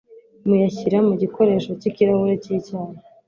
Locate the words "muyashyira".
0.47-0.97